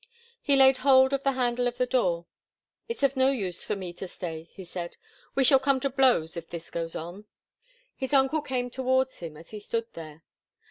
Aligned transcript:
He 0.41 0.55
laid 0.55 0.77
hold 0.77 1.13
of 1.13 1.21
the 1.21 1.33
handle 1.33 1.67
of 1.67 1.77
the 1.77 1.85
door. 1.85 2.25
"It's 2.89 3.03
of 3.03 3.15
no 3.15 3.29
use 3.29 3.63
for 3.63 3.75
me 3.75 3.93
to 3.93 4.07
stay," 4.07 4.49
he 4.51 4.63
said. 4.63 4.97
"We 5.35 5.43
shall 5.43 5.59
come 5.59 5.79
to 5.81 5.91
blows 5.91 6.35
if 6.35 6.49
this 6.49 6.71
goes 6.71 6.95
on." 6.95 7.25
His 7.95 8.11
uncle 8.11 8.41
came 8.41 8.71
towards 8.71 9.19
him 9.19 9.37
as 9.37 9.51
he 9.51 9.59
stood 9.59 9.85
there. 9.93 10.23